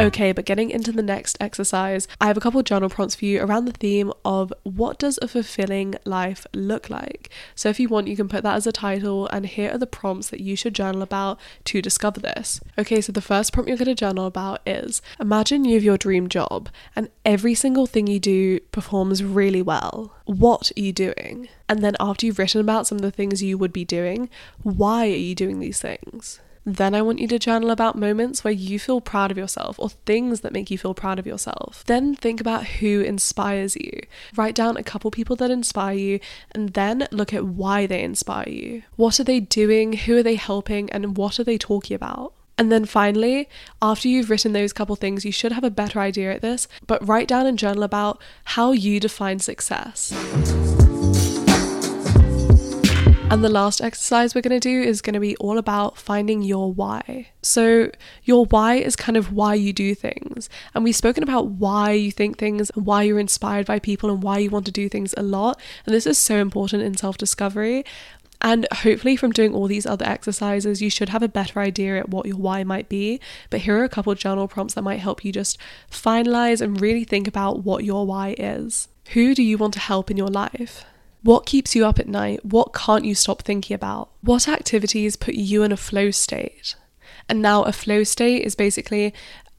Mm. 0.00 0.06
Okay, 0.06 0.32
but 0.32 0.46
getting 0.46 0.70
into 0.70 0.92
the 0.92 1.02
next 1.02 1.36
exercise, 1.40 2.08
I 2.20 2.26
have 2.26 2.36
a 2.36 2.40
couple 2.40 2.62
journal 2.62 2.88
prompts 2.88 3.14
for 3.14 3.26
you 3.26 3.42
around 3.42 3.66
the 3.66 3.72
theme 3.72 4.12
of 4.24 4.52
what 4.62 4.98
does 4.98 5.18
a 5.20 5.28
fulfilling 5.28 5.94
life 6.04 6.46
look 6.54 6.88
like? 6.88 7.28
So 7.54 7.68
if 7.68 7.78
you 7.78 7.88
want, 7.88 8.08
you 8.08 8.16
can 8.16 8.28
put 8.28 8.42
that 8.42 8.56
as 8.56 8.66
a 8.66 8.72
title, 8.72 9.26
and 9.28 9.44
here 9.44 9.70
are 9.72 9.78
the 9.78 9.86
prompts 9.86 10.30
that 10.30 10.40
you 10.40 10.56
should 10.56 10.74
journal 10.74 11.02
about 11.02 11.38
to 11.64 11.82
discover 11.82 12.18
this. 12.20 12.60
Okay, 12.78 13.00
so 13.00 13.12
the 13.12 13.20
first 13.20 13.52
prompt 13.52 13.68
you're 13.68 13.76
going 13.76 13.86
to 13.86 13.94
journal 13.94 14.26
about 14.26 14.60
is 14.66 15.02
imagine 15.20 15.64
you 15.64 15.74
have 15.74 15.84
your 15.84 15.98
dream 15.98 16.28
job, 16.28 16.70
and 16.96 17.10
every 17.24 17.54
single 17.54 17.86
thing 17.86 18.06
you 18.06 18.20
do 18.20 18.60
performs 18.72 19.22
really 19.22 19.62
well. 19.62 20.14
What 20.24 20.72
are 20.76 20.80
you 20.80 20.92
doing? 20.92 21.48
And 21.68 21.84
then 21.84 21.94
after 22.00 22.24
you've 22.24 22.38
written 22.38 22.60
about 22.60 22.86
some 22.86 22.96
of 22.96 23.02
the 23.02 23.10
things 23.10 23.42
you 23.42 23.58
would 23.58 23.72
be 23.72 23.84
doing, 23.84 24.30
why 24.62 25.06
are 25.08 25.14
you 25.14 25.34
doing 25.34 25.60
these 25.60 25.80
things? 25.80 26.40
Then 26.64 26.94
I 26.94 27.02
want 27.02 27.20
you 27.20 27.28
to 27.28 27.38
journal 27.38 27.70
about 27.70 27.96
moments 27.96 28.44
where 28.44 28.52
you 28.52 28.78
feel 28.78 29.00
proud 29.00 29.30
of 29.30 29.38
yourself 29.38 29.78
or 29.78 29.88
things 29.88 30.40
that 30.40 30.52
make 30.52 30.70
you 30.70 30.76
feel 30.76 30.94
proud 30.94 31.18
of 31.18 31.26
yourself. 31.26 31.82
Then 31.86 32.14
think 32.14 32.40
about 32.40 32.66
who 32.66 33.00
inspires 33.00 33.76
you. 33.76 34.00
Write 34.36 34.54
down 34.54 34.76
a 34.76 34.82
couple 34.82 35.10
people 35.10 35.36
that 35.36 35.50
inspire 35.50 35.96
you 35.96 36.20
and 36.52 36.70
then 36.74 37.08
look 37.10 37.32
at 37.32 37.46
why 37.46 37.86
they 37.86 38.02
inspire 38.02 38.48
you. 38.48 38.82
What 38.96 39.18
are 39.18 39.24
they 39.24 39.40
doing? 39.40 39.94
Who 39.94 40.18
are 40.18 40.22
they 40.22 40.34
helping? 40.34 40.90
And 40.90 41.16
what 41.16 41.40
are 41.40 41.44
they 41.44 41.58
talking 41.58 41.94
about? 41.94 42.34
And 42.58 42.70
then 42.70 42.84
finally, 42.84 43.48
after 43.80 44.06
you've 44.06 44.28
written 44.28 44.52
those 44.52 44.74
couple 44.74 44.94
things, 44.94 45.24
you 45.24 45.32
should 45.32 45.52
have 45.52 45.64
a 45.64 45.70
better 45.70 45.98
idea 45.98 46.34
at 46.34 46.42
this, 46.42 46.68
but 46.86 47.06
write 47.08 47.26
down 47.26 47.46
and 47.46 47.58
journal 47.58 47.82
about 47.82 48.20
how 48.44 48.72
you 48.72 49.00
define 49.00 49.38
success. 49.38 50.12
And 53.30 53.44
the 53.44 53.48
last 53.48 53.80
exercise 53.80 54.34
we're 54.34 54.40
going 54.40 54.60
to 54.60 54.68
do 54.68 54.82
is 54.82 55.00
going 55.00 55.14
to 55.14 55.20
be 55.20 55.36
all 55.36 55.56
about 55.56 55.96
finding 55.96 56.42
your 56.42 56.72
why. 56.72 57.28
So, 57.42 57.92
your 58.24 58.44
why 58.46 58.74
is 58.74 58.96
kind 58.96 59.16
of 59.16 59.32
why 59.32 59.54
you 59.54 59.72
do 59.72 59.94
things. 59.94 60.50
And 60.74 60.82
we've 60.82 60.96
spoken 60.96 61.22
about 61.22 61.46
why 61.46 61.92
you 61.92 62.10
think 62.10 62.38
things, 62.38 62.72
why 62.74 63.04
you're 63.04 63.20
inspired 63.20 63.66
by 63.66 63.78
people, 63.78 64.10
and 64.10 64.20
why 64.20 64.38
you 64.38 64.50
want 64.50 64.66
to 64.66 64.72
do 64.72 64.88
things 64.88 65.14
a 65.16 65.22
lot. 65.22 65.60
And 65.86 65.94
this 65.94 66.08
is 66.08 66.18
so 66.18 66.38
important 66.38 66.82
in 66.82 66.96
self 66.96 67.16
discovery. 67.18 67.84
And 68.40 68.66
hopefully, 68.72 69.14
from 69.14 69.30
doing 69.30 69.54
all 69.54 69.68
these 69.68 69.86
other 69.86 70.06
exercises, 70.06 70.82
you 70.82 70.90
should 70.90 71.10
have 71.10 71.22
a 71.22 71.28
better 71.28 71.60
idea 71.60 72.00
at 72.00 72.08
what 72.08 72.26
your 72.26 72.36
why 72.36 72.64
might 72.64 72.88
be. 72.88 73.20
But 73.48 73.60
here 73.60 73.78
are 73.78 73.84
a 73.84 73.88
couple 73.88 74.12
journal 74.16 74.48
prompts 74.48 74.74
that 74.74 74.82
might 74.82 74.98
help 74.98 75.24
you 75.24 75.30
just 75.30 75.56
finalize 75.88 76.60
and 76.60 76.80
really 76.80 77.04
think 77.04 77.28
about 77.28 77.62
what 77.62 77.84
your 77.84 78.04
why 78.04 78.34
is. 78.36 78.88
Who 79.12 79.36
do 79.36 79.44
you 79.44 79.56
want 79.56 79.74
to 79.74 79.80
help 79.80 80.10
in 80.10 80.16
your 80.16 80.30
life? 80.30 80.84
What 81.22 81.46
keeps 81.46 81.76
you 81.76 81.84
up 81.84 81.98
at 81.98 82.08
night? 82.08 82.44
What 82.44 82.72
can't 82.72 83.04
you 83.04 83.14
stop 83.14 83.42
thinking 83.42 83.74
about? 83.74 84.10
What 84.22 84.48
activities 84.48 85.16
put 85.16 85.34
you 85.34 85.62
in 85.62 85.72
a 85.72 85.76
flow 85.76 86.10
state? 86.10 86.76
And 87.28 87.42
now, 87.42 87.62
a 87.62 87.72
flow 87.72 88.04
state 88.04 88.42
is 88.42 88.54
basically 88.54 89.12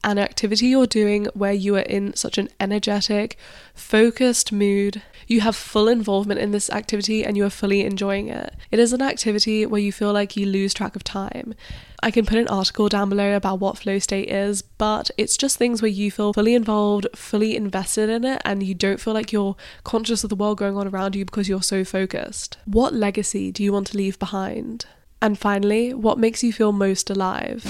an 0.04 0.18
activity 0.18 0.66
you're 0.66 0.86
doing 0.86 1.26
where 1.34 1.52
you 1.52 1.76
are 1.76 1.80
in 1.80 2.14
such 2.14 2.38
an 2.38 2.48
energetic, 2.58 3.36
focused 3.74 4.52
mood. 4.52 5.02
You 5.26 5.40
have 5.42 5.54
full 5.54 5.88
involvement 5.88 6.40
in 6.40 6.50
this 6.50 6.68
activity 6.70 7.24
and 7.24 7.36
you 7.36 7.44
are 7.44 7.50
fully 7.50 7.82
enjoying 7.82 8.28
it. 8.28 8.54
It 8.70 8.78
is 8.78 8.92
an 8.92 9.02
activity 9.02 9.64
where 9.64 9.80
you 9.80 9.92
feel 9.92 10.12
like 10.12 10.36
you 10.36 10.46
lose 10.46 10.74
track 10.74 10.96
of 10.96 11.04
time. 11.04 11.54
I 12.02 12.10
can 12.10 12.26
put 12.26 12.38
an 12.38 12.48
article 12.48 12.88
down 12.88 13.08
below 13.08 13.36
about 13.36 13.60
what 13.60 13.78
flow 13.78 14.00
state 14.00 14.28
is, 14.28 14.62
but 14.62 15.10
it's 15.16 15.36
just 15.36 15.56
things 15.56 15.80
where 15.80 15.90
you 15.90 16.10
feel 16.10 16.32
fully 16.32 16.54
involved, 16.54 17.06
fully 17.14 17.54
invested 17.54 18.08
in 18.08 18.24
it, 18.24 18.42
and 18.44 18.62
you 18.62 18.74
don't 18.74 19.00
feel 19.00 19.14
like 19.14 19.32
you're 19.32 19.54
conscious 19.84 20.24
of 20.24 20.30
the 20.30 20.36
world 20.36 20.58
going 20.58 20.76
on 20.76 20.88
around 20.88 21.14
you 21.14 21.24
because 21.24 21.48
you're 21.48 21.62
so 21.62 21.84
focused. 21.84 22.58
What 22.64 22.92
legacy 22.92 23.52
do 23.52 23.62
you 23.62 23.72
want 23.72 23.86
to 23.88 23.96
leave 23.96 24.18
behind? 24.18 24.86
And 25.20 25.38
finally, 25.38 25.94
what 25.94 26.18
makes 26.18 26.42
you 26.42 26.52
feel 26.52 26.72
most 26.72 27.08
alive? 27.08 27.64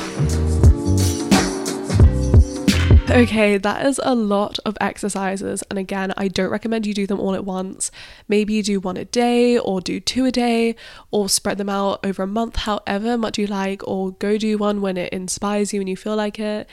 Okay, 3.13 3.59
that 3.59 3.85
is 3.85 4.01
a 4.03 4.15
lot 4.15 4.59
of 4.65 4.79
exercises. 4.81 5.63
And 5.69 5.79
again, 5.79 6.15
I 6.17 6.29
don't 6.29 6.49
recommend 6.49 6.87
you 6.87 6.95
do 6.95 7.07
them 7.07 7.21
all 7.21 7.35
at 7.35 7.45
once. 7.45 7.91
Maybe 8.27 8.55
you 8.55 8.63
do 8.63 8.81
one 8.81 8.97
a 8.97 9.05
day, 9.05 9.59
or 9.59 9.83
do 9.83 10.01
two 10.01 10.25
a 10.25 10.31
day, 10.31 10.77
or 11.11 11.29
spread 11.29 11.59
them 11.59 11.69
out 11.69 12.01
over 12.07 12.23
a 12.23 12.27
month, 12.27 12.57
however 12.57 13.19
much 13.19 13.37
you 13.37 13.47
like, 13.47 13.87
or 13.87 14.13
go 14.13 14.39
do 14.39 14.57
one 14.57 14.81
when 14.81 14.97
it 14.97 15.13
inspires 15.13 15.75
you 15.75 15.81
and 15.81 15.91
you 15.91 15.97
feel 15.97 16.17
like 16.17 16.39
it. 16.39 16.67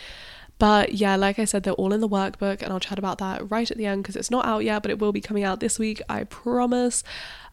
But 0.60 0.93
yeah, 0.93 1.17
like 1.17 1.39
I 1.39 1.46
said, 1.46 1.63
they're 1.63 1.74
all 1.74 1.91
in 1.91 2.00
the 2.00 2.08
workbook, 2.08 2.62
and 2.62 2.72
I'll 2.72 2.79
chat 2.79 2.98
about 2.98 3.17
that 3.17 3.51
right 3.51 3.69
at 3.69 3.77
the 3.77 3.86
end 3.86 4.03
because 4.03 4.15
it's 4.15 4.31
not 4.31 4.46
out 4.46 4.63
yet, 4.63 4.81
but 4.81 4.91
it 4.91 5.00
will 5.00 5.12
be 5.12 5.22
coming 5.22 5.43
out 5.43 5.60
this 5.60 5.77
week, 5.77 6.01
I 6.08 6.24
promise. 6.24 7.03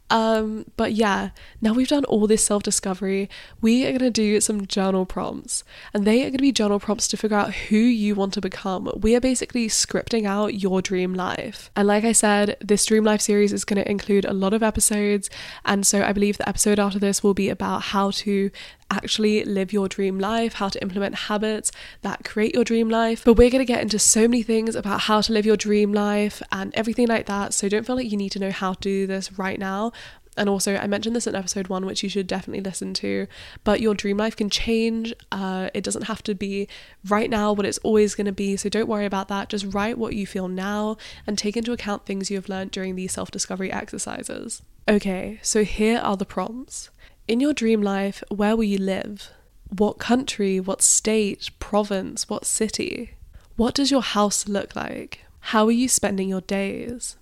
Um, 0.08 0.66
but 0.76 0.92
yeah, 0.92 1.30
now 1.60 1.72
we've 1.72 1.88
done 1.88 2.04
all 2.04 2.26
this 2.26 2.44
self 2.44 2.62
discovery, 2.62 3.28
we 3.60 3.84
are 3.84 3.90
going 3.90 3.98
to 3.98 4.10
do 4.10 4.40
some 4.40 4.66
journal 4.66 5.04
prompts. 5.04 5.64
And 5.92 6.06
they 6.06 6.20
are 6.20 6.30
going 6.30 6.34
to 6.34 6.42
be 6.42 6.52
journal 6.52 6.78
prompts 6.78 7.08
to 7.08 7.16
figure 7.16 7.36
out 7.36 7.54
who 7.54 7.76
you 7.76 8.14
want 8.14 8.32
to 8.34 8.40
become. 8.40 8.90
We 8.96 9.16
are 9.16 9.20
basically 9.20 9.68
scripting 9.68 10.24
out 10.24 10.54
your 10.54 10.80
dream 10.80 11.14
life. 11.14 11.70
And 11.74 11.88
like 11.88 12.04
I 12.04 12.12
said, 12.12 12.56
this 12.60 12.84
dream 12.86 13.04
life 13.04 13.20
series 13.20 13.52
is 13.52 13.64
going 13.64 13.82
to 13.82 13.90
include 13.90 14.24
a 14.24 14.32
lot 14.32 14.54
of 14.54 14.62
episodes. 14.62 15.28
And 15.64 15.86
so 15.86 16.02
I 16.02 16.12
believe 16.12 16.38
the 16.38 16.48
episode 16.48 16.78
after 16.78 16.98
this 16.98 17.22
will 17.22 17.34
be 17.34 17.48
about 17.48 17.82
how 17.82 18.10
to 18.12 18.50
actually 18.90 19.44
live 19.44 19.72
your 19.72 19.88
dream 19.88 20.18
life, 20.18 20.54
how 20.54 20.68
to 20.68 20.80
implement 20.82 21.14
habits 21.14 21.72
that 22.02 22.24
create 22.24 22.54
your 22.54 22.64
dream 22.64 22.88
life. 22.88 23.24
But 23.24 23.34
we're 23.34 23.50
going 23.50 23.64
to 23.64 23.72
get 23.72 23.82
into 23.82 23.98
so 23.98 24.22
many 24.22 24.42
things 24.42 24.74
about 24.74 25.02
how 25.02 25.20
to 25.20 25.32
live 25.32 25.46
your 25.46 25.56
dream 25.56 25.92
life 25.92 26.42
and 26.52 26.72
everything 26.74 27.08
like 27.08 27.26
that. 27.26 27.54
So 27.54 27.68
don't 27.68 27.86
feel 27.86 27.96
like 27.96 28.10
you 28.10 28.16
need 28.16 28.32
to 28.32 28.38
know 28.38 28.50
how 28.50 28.74
to 28.74 28.80
do 28.80 29.06
this 29.06 29.38
right 29.38 29.58
now. 29.58 29.92
And 30.36 30.50
also, 30.50 30.76
I 30.76 30.86
mentioned 30.86 31.16
this 31.16 31.26
in 31.26 31.34
episode 31.34 31.68
one, 31.68 31.86
which 31.86 32.02
you 32.02 32.08
should 32.10 32.26
definitely 32.26 32.62
listen 32.62 32.92
to. 32.94 33.26
But 33.64 33.80
your 33.80 33.94
dream 33.94 34.18
life 34.18 34.36
can 34.36 34.50
change. 34.50 35.14
Uh, 35.32 35.70
it 35.72 35.82
doesn't 35.82 36.02
have 36.02 36.22
to 36.24 36.34
be 36.34 36.68
right 37.08 37.30
now 37.30 37.52
what 37.52 37.64
it's 37.64 37.78
always 37.78 38.14
going 38.14 38.26
to 38.26 38.32
be. 38.32 38.56
So 38.56 38.68
don't 38.68 38.88
worry 38.88 39.06
about 39.06 39.28
that. 39.28 39.48
Just 39.48 39.72
write 39.74 39.96
what 39.96 40.14
you 40.14 40.26
feel 40.26 40.48
now 40.48 40.98
and 41.26 41.38
take 41.38 41.56
into 41.56 41.72
account 41.72 42.04
things 42.04 42.30
you 42.30 42.36
have 42.36 42.50
learned 42.50 42.70
during 42.70 42.96
these 42.96 43.12
self 43.12 43.30
discovery 43.30 43.72
exercises. 43.72 44.62
Okay, 44.88 45.40
so 45.42 45.64
here 45.64 45.98
are 45.98 46.16
the 46.16 46.26
prompts. 46.26 46.90
In 47.28 47.40
your 47.40 47.52
dream 47.52 47.82
life, 47.82 48.22
where 48.28 48.54
will 48.54 48.64
you 48.64 48.78
live? 48.78 49.30
What 49.76 49.98
country, 49.98 50.60
what 50.60 50.80
state, 50.80 51.50
province, 51.58 52.28
what 52.28 52.44
city? 52.44 53.14
What 53.56 53.74
does 53.74 53.90
your 53.90 54.02
house 54.02 54.46
look 54.46 54.76
like? 54.76 55.24
How 55.40 55.66
are 55.66 55.72
you 55.72 55.88
spending 55.88 56.28
your 56.28 56.42
days? 56.42 57.16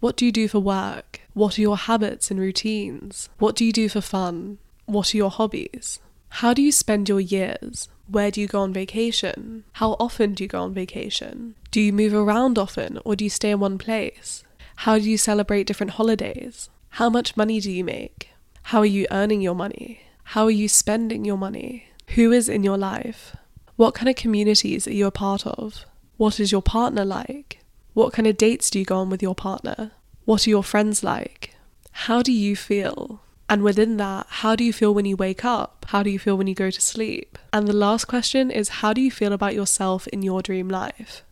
What 0.00 0.16
do 0.16 0.26
you 0.26 0.32
do 0.32 0.48
for 0.48 0.58
work? 0.58 1.22
What 1.32 1.58
are 1.58 1.62
your 1.62 1.78
habits 1.78 2.30
and 2.30 2.38
routines? 2.38 3.30
What 3.38 3.56
do 3.56 3.64
you 3.64 3.72
do 3.72 3.88
for 3.88 4.02
fun? 4.02 4.58
What 4.84 5.14
are 5.14 5.16
your 5.16 5.30
hobbies? 5.30 5.98
How 6.28 6.52
do 6.52 6.60
you 6.60 6.70
spend 6.70 7.08
your 7.08 7.20
years? 7.20 7.88
Where 8.06 8.30
do 8.30 8.42
you 8.42 8.48
go 8.48 8.60
on 8.60 8.74
vacation? 8.74 9.64
How 9.72 9.92
often 9.98 10.34
do 10.34 10.44
you 10.44 10.48
go 10.48 10.60
on 10.60 10.74
vacation? 10.74 11.54
Do 11.70 11.80
you 11.80 11.94
move 11.94 12.12
around 12.12 12.58
often 12.58 12.98
or 13.02 13.16
do 13.16 13.24
you 13.24 13.30
stay 13.30 13.52
in 13.52 13.60
one 13.60 13.78
place? 13.78 14.44
How 14.76 14.98
do 14.98 15.08
you 15.08 15.16
celebrate 15.16 15.66
different 15.66 15.92
holidays? 15.92 16.68
How 16.90 17.08
much 17.08 17.34
money 17.34 17.60
do 17.60 17.72
you 17.72 17.82
make? 17.82 18.28
How 18.68 18.80
are 18.80 18.84
you 18.84 19.06
earning 19.10 19.40
your 19.40 19.54
money? 19.54 20.02
How 20.24 20.44
are 20.44 20.50
you 20.50 20.68
spending 20.68 21.24
your 21.24 21.38
money? 21.38 21.86
Who 22.08 22.32
is 22.32 22.50
in 22.50 22.62
your 22.62 22.76
life? 22.76 23.34
What 23.76 23.94
kind 23.94 24.10
of 24.10 24.16
communities 24.16 24.86
are 24.86 24.92
you 24.92 25.06
a 25.06 25.10
part 25.10 25.46
of? 25.46 25.86
What 26.18 26.38
is 26.38 26.52
your 26.52 26.60
partner 26.60 27.02
like? 27.02 27.60
What 27.94 28.12
kind 28.12 28.26
of 28.26 28.36
dates 28.36 28.68
do 28.68 28.78
you 28.78 28.84
go 28.84 28.98
on 28.98 29.08
with 29.08 29.22
your 29.22 29.34
partner? 29.34 29.92
What 30.26 30.46
are 30.46 30.50
your 30.50 30.62
friends 30.62 31.02
like? 31.02 31.54
How 31.92 32.20
do 32.20 32.30
you 32.30 32.54
feel? 32.54 33.22
And 33.48 33.62
within 33.62 33.96
that, 33.96 34.26
how 34.28 34.54
do 34.54 34.64
you 34.64 34.74
feel 34.74 34.92
when 34.92 35.06
you 35.06 35.16
wake 35.16 35.46
up? 35.46 35.86
How 35.88 36.02
do 36.02 36.10
you 36.10 36.18
feel 36.18 36.36
when 36.36 36.46
you 36.46 36.54
go 36.54 36.70
to 36.70 36.80
sleep? 36.82 37.38
And 37.54 37.66
the 37.66 37.72
last 37.72 38.04
question 38.04 38.50
is 38.50 38.68
how 38.68 38.92
do 38.92 39.00
you 39.00 39.10
feel 39.10 39.32
about 39.32 39.54
yourself 39.54 40.06
in 40.08 40.20
your 40.20 40.42
dream 40.42 40.68
life? 40.68 41.24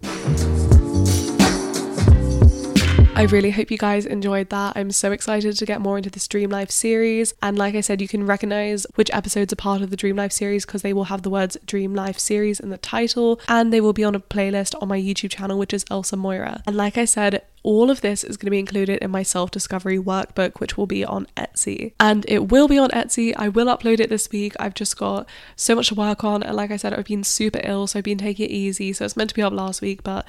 I 3.17 3.23
really 3.23 3.51
hope 3.51 3.71
you 3.71 3.79
guys 3.79 4.05
enjoyed 4.05 4.51
that. 4.51 4.77
I'm 4.77 4.91
so 4.91 5.11
excited 5.11 5.57
to 5.57 5.65
get 5.65 5.81
more 5.81 5.97
into 5.97 6.11
this 6.11 6.29
Dream 6.29 6.51
Life 6.51 6.71
series. 6.71 7.33
And 7.41 7.57
like 7.57 7.75
I 7.75 7.81
said, 7.81 8.03
you 8.03 8.09
can 8.09 8.27
recognize 8.27 8.87
which 8.97 9.11
episodes 9.11 9.55
are 9.55 9.57
part 9.57 9.81
of 9.81 9.89
the 9.89 9.97
Dream 9.97 10.17
Life 10.17 10.33
series 10.33 10.67
because 10.67 10.83
they 10.83 10.93
will 10.93 11.05
have 11.05 11.23
the 11.23 11.31
words 11.31 11.57
Dream 11.65 11.95
Life 11.95 12.19
series 12.19 12.61
in 12.61 12.69
the 12.69 12.77
title 12.77 13.41
and 13.49 13.73
they 13.73 13.81
will 13.81 13.95
be 13.95 14.05
on 14.05 14.15
a 14.15 14.21
playlist 14.21 14.75
on 14.83 14.89
my 14.89 15.01
YouTube 15.01 15.31
channel, 15.31 15.59
which 15.59 15.73
is 15.73 15.87
Elser 15.87 16.19
Moira. 16.19 16.63
And 16.67 16.77
like 16.77 16.99
I 16.99 17.07
said, 17.07 17.41
all 17.67 17.91
of 17.91 18.01
this 18.01 18.23
is 18.23 18.37
going 18.37 18.47
to 18.47 18.53
be 18.53 18.61
included 18.61 19.03
in 19.03 19.11
my 19.11 19.25
self 19.25 19.51
discovery 19.51 19.99
workbook, 19.99 20.61
which 20.61 20.77
will 20.77 20.87
be 20.87 21.05
on 21.05 21.27
Etsy. 21.37 21.93
And 21.99 22.25
it 22.29 22.49
will 22.49 22.69
be 22.69 22.79
on 22.79 22.91
Etsy. 22.91 23.35
I 23.37 23.49
will 23.49 23.67
upload 23.67 23.99
it 23.99 24.09
this 24.09 24.31
week. 24.31 24.55
I've 24.61 24.73
just 24.73 24.97
got 24.97 25.29
so 25.57 25.75
much 25.75 25.89
to 25.89 25.97
work 25.97 26.23
on. 26.23 26.45
And 26.45 26.57
like 26.57 26.71
I 26.71 26.77
said, 26.77 26.95
I've 26.95 27.07
been 27.07 27.25
super 27.25 27.61
ill, 27.65 27.89
so 27.89 27.99
I've 27.99 28.05
been 28.05 28.19
taking 28.19 28.47
it 28.47 28.53
easy. 28.53 28.93
So 28.93 29.05
it's 29.05 29.17
meant 29.17 29.31
to 29.31 29.35
be 29.35 29.43
up 29.43 29.53
last 29.53 29.83
week, 29.83 30.05
but 30.05 30.25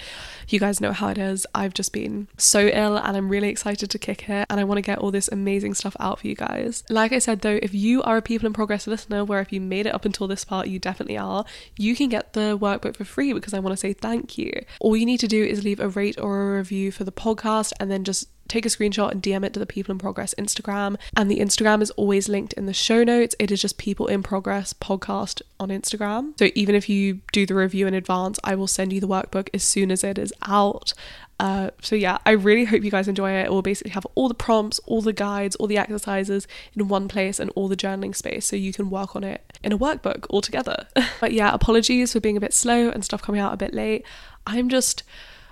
you 0.47 0.59
guys 0.59 0.81
know 0.81 0.91
how 0.93 1.09
it 1.09 1.19
is. 1.19 1.45
I've 1.53 1.75
just 1.75 1.93
been 1.93 2.27
so 2.37 2.71
ill 2.73 2.97
and 2.97 3.15
I'm 3.15 3.29
really 3.29 3.49
excited 3.49 3.91
to 3.91 3.99
kick 3.99 4.27
it. 4.29 4.47
And 4.49 4.59
I 4.59 4.63
want 4.63 4.79
to 4.79 4.81
get 4.81 4.97
all 4.97 5.11
this 5.11 5.29
amazing 5.31 5.75
stuff 5.75 5.95
out 5.99 6.19
for 6.19 6.27
you 6.27 6.35
guys. 6.35 6.83
Like 6.89 7.13
I 7.13 7.19
said, 7.19 7.41
though, 7.41 7.59
if 7.61 7.71
you 7.71 8.01
are 8.01 8.17
a 8.17 8.21
People 8.23 8.47
in 8.47 8.53
Progress 8.53 8.87
listener, 8.87 9.23
where 9.23 9.41
if 9.41 9.53
you 9.53 9.61
made 9.61 9.85
it 9.85 9.93
up 9.93 10.05
until 10.05 10.27
this 10.27 10.43
part, 10.43 10.69
you 10.69 10.79
definitely 10.79 11.19
are, 11.19 11.45
you 11.77 11.95
can 11.95 12.09
get 12.09 12.33
the 12.33 12.57
workbook 12.57 12.95
for 12.95 13.05
free 13.05 13.31
because 13.31 13.53
I 13.53 13.59
want 13.59 13.73
to 13.73 13.77
say 13.77 13.93
thank 13.93 14.39
you. 14.39 14.51
All 14.79 14.97
you 14.97 15.05
need 15.05 15.19
to 15.19 15.27
do 15.27 15.43
is 15.43 15.63
leave 15.63 15.79
a 15.79 15.87
rate 15.87 16.19
or 16.19 16.41
a 16.41 16.57
review 16.57 16.91
for 16.91 17.03
the 17.03 17.11
podcast 17.11 17.26
podcast 17.35 17.73
and 17.79 17.91
then 17.91 18.03
just 18.03 18.29
take 18.47 18.65
a 18.65 18.69
screenshot 18.69 19.11
and 19.11 19.21
DM 19.21 19.45
it 19.45 19.53
to 19.53 19.59
the 19.59 19.65
People 19.65 19.91
in 19.91 19.97
Progress 19.97 20.33
Instagram. 20.37 20.97
And 21.15 21.29
the 21.29 21.39
Instagram 21.39 21.81
is 21.81 21.91
always 21.91 22.29
linked 22.29 22.53
in 22.53 22.65
the 22.65 22.73
show 22.73 23.03
notes. 23.03 23.35
It 23.39 23.51
is 23.51 23.61
just 23.61 23.77
People 23.77 24.07
in 24.07 24.23
Progress 24.23 24.73
podcast 24.73 25.41
on 25.59 25.69
Instagram. 25.69 26.37
So 26.39 26.49
even 26.55 26.75
if 26.75 26.87
you 26.89 27.21
do 27.31 27.45
the 27.45 27.55
review 27.55 27.87
in 27.87 27.93
advance, 27.93 28.39
I 28.43 28.55
will 28.55 28.67
send 28.67 28.93
you 28.93 28.99
the 28.99 29.07
workbook 29.07 29.49
as 29.53 29.63
soon 29.63 29.91
as 29.91 30.03
it 30.03 30.17
is 30.17 30.33
out. 30.47 30.93
Uh, 31.39 31.69
so 31.81 31.95
yeah, 31.95 32.17
I 32.25 32.31
really 32.31 32.65
hope 32.65 32.83
you 32.83 32.89
guys 32.89 33.07
enjoy 33.07 33.31
it. 33.31 33.45
It 33.45 33.51
will 33.51 33.61
basically 33.61 33.91
have 33.91 34.07
all 34.15 34.27
the 34.27 34.33
prompts, 34.33 34.79
all 34.85 35.01
the 35.01 35.13
guides, 35.13 35.55
all 35.57 35.67
the 35.67 35.77
exercises 35.77 36.47
in 36.75 36.87
one 36.87 37.07
place 37.07 37.39
and 37.39 37.51
all 37.55 37.67
the 37.67 37.75
journaling 37.75 38.15
space 38.15 38.45
so 38.45 38.55
you 38.55 38.73
can 38.73 38.89
work 38.89 39.15
on 39.15 39.23
it 39.23 39.43
in 39.63 39.71
a 39.71 39.77
workbook 39.77 40.25
all 40.29 40.41
together. 40.41 40.87
but 41.21 41.33
yeah, 41.33 41.53
apologies 41.53 42.13
for 42.13 42.19
being 42.19 42.37
a 42.37 42.41
bit 42.41 42.53
slow 42.53 42.89
and 42.89 43.05
stuff 43.05 43.21
coming 43.21 43.41
out 43.41 43.53
a 43.53 43.57
bit 43.57 43.73
late. 43.73 44.03
I'm 44.47 44.69
just 44.69 45.03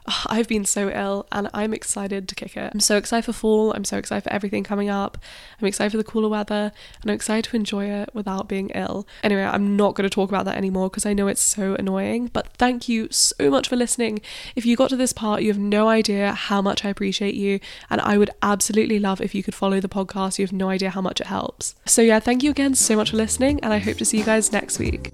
I've 0.28 0.48
been 0.48 0.66
so 0.66 0.90
ill 0.90 1.28
and 1.32 1.50
I'm 1.54 1.74
excited 1.74 2.28
to 2.28 2.36
kick 2.36 2.58
it. 2.58 2.72
I'm 2.74 2.80
so 2.80 2.98
excited 2.98 3.26
for 3.26 3.34
fall. 3.34 3.74
I'm 3.74 3.86
so 3.86 3.98
excited 3.98 4.24
for 4.24 4.34
everything 4.34 4.64
coming 4.64 4.90
up. 4.90 5.18
I'm 5.62 5.68
excited 5.68 5.92
for 5.92 5.98
the 5.98 6.04
cooler 6.04 6.30
weather 6.30 6.72
and 7.02 7.12
I'm 7.12 7.16
excited 7.16 7.50
to 7.50 7.56
enjoy 7.56 7.86
it 7.86 8.10
without 8.14 8.48
being 8.48 8.70
ill. 8.70 9.08
Anyway, 9.24 9.44
I'm 9.44 9.76
not 9.76 9.96
going 9.96 10.08
to 10.08 10.14
talk 10.14 10.30
about 10.30 10.46
that 10.46 10.58
anymore 10.58 10.90
because 10.90 11.06
I 11.06 11.14
know 11.14 11.28
it's 11.28 11.42
so 11.42 11.76
annoying. 11.76 12.30
But 12.34 12.48
thank 12.48 12.88
you 12.88 13.08
so 13.12 13.50
much 13.50 13.68
for 13.68 13.76
listening. 13.76 14.22
If 14.56 14.66
you 14.66 14.76
got 14.76 14.90
to 14.90 14.98
this 14.98 15.14
part, 15.14 15.42
you 15.42 15.50
have 15.50 15.60
no 15.60 15.88
idea 15.88 16.34
how 16.34 16.62
much 16.62 16.86
I 16.86 16.90
appreciate 16.90 17.36
you. 17.36 17.60
And 17.90 18.02
I 18.02 18.18
would 18.18 18.30
absolutely 18.42 19.00
love 19.00 19.22
if 19.22 19.34
you 19.34 19.44
could 19.44 19.56
follow 19.56 19.80
the 19.80 19.90
podcast. 19.90 20.40
You 20.40 20.46
have 20.46 20.54
no 20.54 20.70
idea 20.70 20.90
how 20.92 21.02
much 21.02 21.22
it 21.22 21.28
helps. 21.28 21.76
So, 21.86 22.02
yeah, 22.02 22.20
thank 22.20 22.44
you 22.44 22.52
again 22.52 22.76
so 22.76 22.96
much 22.96 23.12
for 23.12 23.18
listening. 23.18 23.60
And 23.62 23.74
I 23.74 23.80
hope 23.80 23.98
to 23.98 24.06
see 24.06 24.18
you 24.20 24.24
guys 24.26 24.52
next 24.52 24.80
week. 24.80 25.12